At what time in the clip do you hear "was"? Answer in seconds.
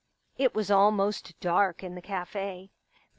0.55-0.71